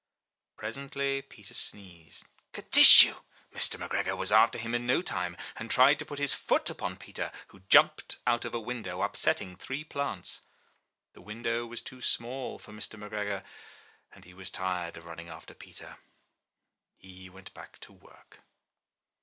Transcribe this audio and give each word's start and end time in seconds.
Presently 0.57 1.21
Peter 1.21 1.53
sneezed— 1.53 2.25
"Kertyschoo!" 2.55 3.21
Mr. 3.53 3.53
Mc 3.53 3.53
i88 3.53 3.53
I 3.53 3.61
N 3.61 3.69
THE 3.69 3.77
NURSERY 3.77 3.89
Gregor 4.03 4.15
was 4.15 4.31
after 4.31 4.57
him 4.57 4.73
in 4.73 4.87
no 4.87 5.01
time 5.03 5.37
and 5.57 5.69
tried 5.69 5.99
to 5.99 6.05
put 6.07 6.17
his 6.17 6.33
foot 6.33 6.71
upon 6.71 6.97
Peter, 6.97 7.31
who 7.49 7.59
jumped 7.69 8.17
out 8.25 8.43
of 8.43 8.55
a 8.55 8.59
window, 8.59 9.03
upsetting 9.03 9.55
three 9.55 9.83
plants. 9.83 10.41
The 11.13 11.21
window 11.21 11.67
was 11.67 11.83
too 11.83 12.01
small 12.01 12.57
for 12.57 12.71
Mr. 12.73 12.97
McGregor, 12.99 13.43
and 14.11 14.25
he 14.25 14.33
was 14.33 14.49
tired 14.49 14.97
of 14.97 15.05
running 15.05 15.29
after 15.29 15.53
Peter. 15.53 15.97
He 16.97 17.29
went 17.29 17.53
back 17.53 17.79
to 17.81 17.93
his 17.93 18.01
work. 18.01 18.39